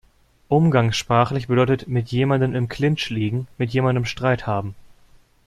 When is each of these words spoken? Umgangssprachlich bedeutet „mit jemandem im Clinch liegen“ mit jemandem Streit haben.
Umgangssprachlich 0.47 1.45
bedeutet 1.47 1.87
„mit 1.87 2.07
jemandem 2.09 2.55
im 2.55 2.67
Clinch 2.67 3.11
liegen“ 3.11 3.45
mit 3.59 3.69
jemandem 3.69 4.05
Streit 4.05 4.47
haben. 4.47 4.73